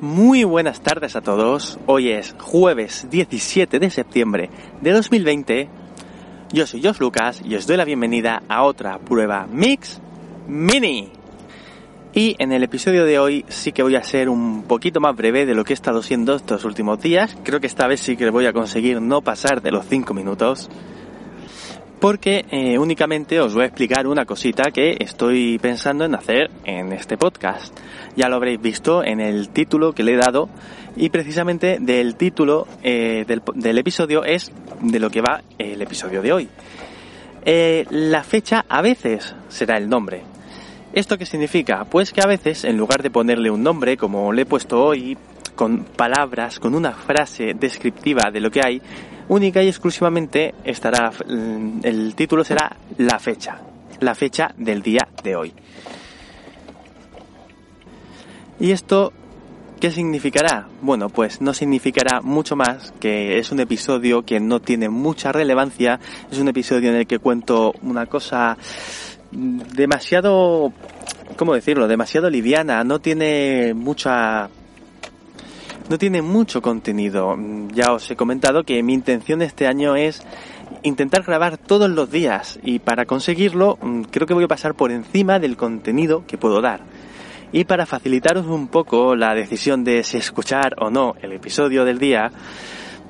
Muy 0.00 0.44
buenas 0.44 0.80
tardes 0.80 1.14
a 1.14 1.20
todos. 1.20 1.78
Hoy 1.84 2.08
es 2.08 2.34
jueves 2.38 3.08
17 3.10 3.78
de 3.78 3.90
septiembre 3.90 4.48
de 4.80 4.92
2020. 4.92 5.68
Yo 6.54 6.66
soy 6.66 6.82
Josh 6.82 7.00
Lucas 7.00 7.42
y 7.44 7.54
os 7.54 7.66
doy 7.66 7.76
la 7.76 7.84
bienvenida 7.84 8.42
a 8.48 8.62
otra 8.62 8.98
prueba 8.98 9.46
Mix 9.46 10.00
Mini. 10.48 11.10
Y 12.14 12.34
en 12.38 12.52
el 12.52 12.62
episodio 12.62 13.04
de 13.04 13.18
hoy 13.18 13.44
sí 13.48 13.72
que 13.72 13.82
voy 13.82 13.96
a 13.96 14.02
ser 14.02 14.30
un 14.30 14.62
poquito 14.62 15.00
más 15.00 15.14
breve 15.14 15.44
de 15.44 15.54
lo 15.54 15.64
que 15.64 15.74
he 15.74 15.76
estado 15.76 16.02
siendo 16.02 16.34
estos 16.34 16.64
últimos 16.64 16.98
días. 17.02 17.36
Creo 17.44 17.60
que 17.60 17.66
esta 17.66 17.86
vez 17.86 18.00
sí 18.00 18.16
que 18.16 18.30
voy 18.30 18.46
a 18.46 18.54
conseguir 18.54 19.02
no 19.02 19.20
pasar 19.20 19.60
de 19.60 19.70
los 19.70 19.84
5 19.84 20.14
minutos 20.14 20.70
porque 22.00 22.46
eh, 22.50 22.78
únicamente 22.78 23.38
os 23.40 23.52
voy 23.54 23.64
a 23.64 23.66
explicar 23.66 24.06
una 24.06 24.24
cosita 24.24 24.70
que 24.72 24.96
estoy 24.98 25.58
pensando 25.58 26.06
en 26.06 26.14
hacer 26.14 26.50
en 26.64 26.92
este 26.92 27.18
podcast. 27.18 27.78
Ya 28.16 28.28
lo 28.28 28.36
habréis 28.36 28.60
visto 28.60 29.04
en 29.04 29.20
el 29.20 29.50
título 29.50 29.92
que 29.92 30.02
le 30.02 30.14
he 30.14 30.16
dado 30.16 30.48
y 30.96 31.10
precisamente 31.10 31.78
del 31.78 32.16
título 32.16 32.66
eh, 32.82 33.26
del, 33.26 33.78
episodio 33.78 34.24
es 34.24 34.50
de 34.80 34.98
lo 34.98 35.10
que 35.10 35.20
va 35.20 35.42
el 35.58 35.80
episodio 35.82 36.22
de 36.22 36.32
hoy. 36.32 36.48
Eh, 37.44 37.84
la 37.90 38.24
fecha 38.24 38.64
a 38.66 38.80
veces 38.80 39.34
será 39.48 39.76
el 39.76 39.88
nombre. 39.88 40.22
¿Esto 40.94 41.18
qué 41.18 41.26
significa? 41.26 41.84
Pues 41.84 42.12
que 42.12 42.22
a 42.22 42.26
veces, 42.26 42.64
en 42.64 42.76
lugar 42.76 43.02
de 43.02 43.10
ponerle 43.10 43.50
un 43.50 43.62
nombre, 43.62 43.96
como 43.96 44.32
le 44.32 44.42
he 44.42 44.46
puesto 44.46 44.82
hoy, 44.82 45.16
con 45.54 45.84
palabras, 45.84 46.58
con 46.58 46.74
una 46.74 46.92
frase 46.92 47.54
descriptiva 47.54 48.30
de 48.32 48.40
lo 48.40 48.50
que 48.50 48.60
hay, 48.64 48.82
única 49.30 49.62
y 49.62 49.68
exclusivamente 49.68 50.54
estará, 50.64 51.10
mm, 51.10 51.80
el 51.84 52.14
título 52.16 52.42
será 52.44 52.76
la 52.98 53.18
fecha, 53.20 53.60
la 54.00 54.14
fecha 54.14 54.52
del 54.56 54.82
día 54.82 55.06
de 55.22 55.36
hoy. 55.36 55.52
¿Y 58.58 58.72
esto 58.72 59.12
qué 59.78 59.92
significará? 59.92 60.66
Bueno, 60.82 61.08
pues 61.08 61.40
no 61.40 61.54
significará 61.54 62.20
mucho 62.20 62.56
más 62.56 62.92
que 62.98 63.38
es 63.38 63.52
un 63.52 63.60
episodio 63.60 64.24
que 64.24 64.40
no 64.40 64.60
tiene 64.60 64.88
mucha 64.88 65.30
relevancia, 65.30 66.00
es 66.30 66.38
un 66.38 66.48
episodio 66.48 66.90
en 66.90 66.96
el 66.96 67.06
que 67.06 67.20
cuento 67.20 67.72
una 67.82 68.06
cosa 68.06 68.58
demasiado, 69.30 70.72
¿cómo 71.36 71.54
decirlo? 71.54 71.86
Demasiado 71.86 72.28
liviana, 72.28 72.82
no 72.82 72.98
tiene 72.98 73.74
mucha 73.74 74.50
no 75.90 75.98
tiene 75.98 76.22
mucho 76.22 76.62
contenido. 76.62 77.36
Ya 77.72 77.92
os 77.92 78.08
he 78.08 78.16
comentado 78.16 78.62
que 78.62 78.80
mi 78.80 78.94
intención 78.94 79.42
este 79.42 79.66
año 79.66 79.96
es 79.96 80.22
intentar 80.84 81.24
grabar 81.24 81.58
todos 81.58 81.90
los 81.90 82.12
días 82.12 82.60
y 82.62 82.78
para 82.78 83.06
conseguirlo 83.06 83.76
mm, 83.82 84.02
creo 84.02 84.24
que 84.24 84.34
voy 84.34 84.44
a 84.44 84.48
pasar 84.48 84.74
por 84.76 84.92
encima 84.92 85.40
del 85.40 85.56
contenido 85.56 86.24
que 86.28 86.38
puedo 86.38 86.60
dar. 86.60 86.82
Y 87.50 87.64
para 87.64 87.86
facilitaros 87.86 88.46
un 88.46 88.68
poco 88.68 89.16
la 89.16 89.34
decisión 89.34 89.82
de 89.82 90.04
si 90.04 90.18
escuchar 90.18 90.76
o 90.78 90.90
no 90.90 91.16
el 91.20 91.32
episodio 91.32 91.84
del 91.84 91.98
día, 91.98 92.30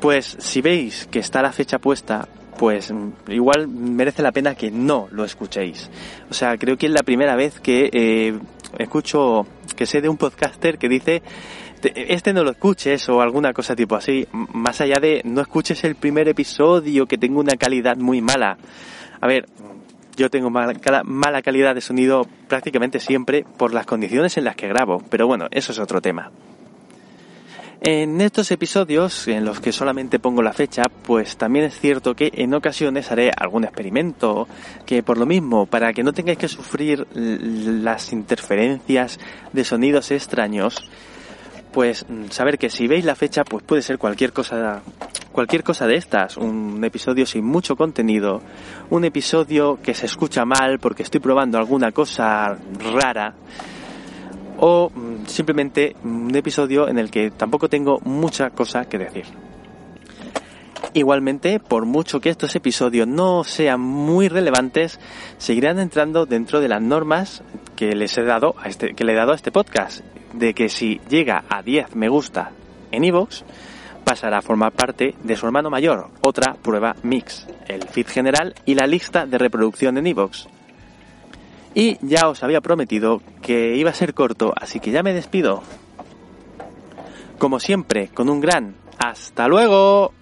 pues 0.01 0.37
si 0.39 0.63
veis 0.63 1.07
que 1.11 1.19
está 1.19 1.43
la 1.43 1.53
fecha 1.53 1.79
puesta, 1.79 2.27
pues 2.59 2.91
mm, 2.91 3.31
igual 3.31 3.69
merece 3.69 4.23
la 4.23 4.33
pena 4.33 4.55
que 4.55 4.71
no 4.71 5.07
lo 5.11 5.27
escuchéis. 5.27 5.91
O 6.31 6.35
sea, 6.35 6.57
creo 6.57 6.79
que 6.79 6.87
es 6.87 6.93
la 6.93 7.03
primera 7.03 7.37
vez 7.37 7.61
que 7.61 7.91
eh, 7.93 8.39
escucho 8.79 9.47
que 9.77 9.85
sé 9.85 10.01
de 10.01 10.09
un 10.09 10.17
podcaster 10.17 10.79
que 10.79 10.89
dice 10.89 11.23
este 11.83 12.33
no 12.33 12.45
lo 12.45 12.51
escuches 12.51 13.09
o 13.09 13.21
alguna 13.21 13.53
cosa 13.53 13.75
tipo 13.75 13.97
así, 13.97 14.27
más 14.33 14.81
allá 14.81 15.01
de 15.01 15.23
no 15.25 15.41
escuches 15.41 15.85
el 15.85 15.95
primer 15.95 16.29
episodio 16.29 17.07
que 17.07 17.19
tengo 17.19 17.41
una 17.41 17.57
calidad 17.57 17.97
muy 17.97 18.21
mala. 18.21 18.59
A 19.21 19.27
ver, 19.27 19.47
yo 20.17 20.31
tengo 20.31 20.51
mala, 20.51 21.43
calidad 21.43 21.75
de 21.75 21.81
sonido 21.81 22.27
prácticamente 22.49 23.01
siempre 23.01 23.45
por 23.57 23.73
las 23.73 23.87
condiciones 23.87 24.37
en 24.37 24.45
las 24.45 24.57
que 24.57 24.69
grabo, 24.69 25.03
pero 25.09 25.27
bueno, 25.27 25.47
eso 25.51 25.73
es 25.73 25.79
otro 25.79 26.01
tema. 26.01 26.31
En 27.83 28.21
estos 28.21 28.51
episodios, 28.51 29.27
en 29.29 29.47
los 29.47 29.59
que 29.59 29.73
solamente 29.73 30.19
pongo 30.19 30.43
la 30.43 30.53
fecha, 30.53 30.83
pues 31.07 31.39
también 31.39 31.65
es 31.65 31.81
cierto 31.81 32.15
que 32.15 32.31
en 32.35 32.53
ocasiones 32.53 33.11
haré 33.11 33.31
algún 33.35 33.65
experimento, 33.65 34.47
que 34.85 35.03
por 35.03 35.17
lo 35.17 35.25
mismo, 35.25 35.65
para 35.65 35.95
que 35.95 36.03
no 36.03 36.13
tengáis 36.13 36.37
que 36.37 36.49
sufrir 36.49 37.07
las 37.15 38.13
interferencias 38.13 39.19
de 39.55 39.65
sonidos 39.65 40.11
extraños, 40.11 40.91
pues 41.73 42.05
mm, 42.09 42.27
saber 42.31 42.59
que 42.59 42.71
si 42.71 42.87
veis 42.87 43.05
la 43.05 43.15
fecha, 43.15 43.45
pues 43.45 43.65
puede 43.65 43.83
ser 43.83 43.99
cualquier 43.99 44.33
cosa, 44.33 44.83
cualquier 45.33 45.63
cosa 45.63 45.87
de 45.87 45.97
estas, 45.97 46.37
un 46.37 46.83
episodio 46.85 47.27
sin 47.27 47.45
mucho 47.45 47.77
contenido, 47.77 48.41
un 48.91 49.05
episodio 49.05 49.79
que 49.83 49.95
se 49.95 50.07
escucha 50.07 50.45
mal 50.45 50.79
porque 50.79 51.03
estoy 51.03 51.21
probando 51.21 51.59
alguna 51.59 51.93
cosa 51.93 52.57
rara, 52.93 53.35
o 54.59 54.91
mm, 54.91 55.27
simplemente 55.27 55.97
un 56.05 56.35
episodio 56.35 56.89
en 56.89 56.99
el 56.99 57.11
que 57.11 57.31
tampoco 57.31 57.69
tengo 57.69 57.99
mucha 58.05 58.51
cosa 58.51 58.85
que 58.85 58.99
decir. 58.99 59.25
Igualmente, 60.93 61.61
por 61.61 61.87
mucho 61.87 62.21
que 62.21 62.31
estos 62.31 62.57
episodios 62.57 63.07
no 63.07 63.45
sean 63.45 63.81
muy 63.81 64.29
relevantes, 64.29 64.99
seguirán 65.39 65.79
entrando 65.79 66.27
dentro 66.27 66.61
de 66.61 66.69
las 66.69 66.83
normas 66.83 67.45
que 67.77 67.95
les 67.95 68.19
he 68.19 68.25
dado 68.25 68.57
a 68.61 68.69
este, 68.69 68.95
que 68.95 69.05
le 69.05 69.13
he 69.13 69.17
dado 69.17 69.33
a 69.33 69.37
este 69.37 69.53
podcast, 69.53 70.01
de 70.33 70.55
que 70.55 70.69
si 70.69 71.01
llega 71.09 71.45
a 71.49 71.63
10 71.63 71.95
me 71.97 72.09
gusta 72.09 72.53
en 72.91 73.05
iVoox, 73.05 73.43
pasará 74.05 74.39
a 74.39 74.43
formar 74.43 74.73
parte 74.73 75.15
de 75.23 75.37
su 75.37 75.47
hermano 75.47 75.71
mayor, 75.71 76.09
otra 76.23 76.55
prueba 76.55 76.97
mix, 77.03 77.47
el 77.69 77.83
feed 77.89 78.09
general 78.09 78.55
y 78.65 78.75
la 78.75 78.87
lista 78.87 79.27
de 79.27 79.39
reproducción 79.39 79.99
en 79.99 80.07
iVoox. 80.07 80.47
Y 81.75 81.99
ya 82.03 82.29
os 82.29 82.43
había 82.43 82.61
prometido 82.61 83.23
que 83.43 83.77
iba 83.77 83.91
a 83.91 83.95
ser 83.95 84.15
corto, 84.15 84.53
así 84.57 84.81
que 84.81 84.91
ya 84.91 85.03
me 85.03 85.15
despido. 85.15 85.63
Como 87.39 87.61
siempre, 87.61 88.09
con 88.09 88.29
un 88.29 88.41
gran 88.41 88.75
hasta 88.99 89.47
luego. 89.49 90.13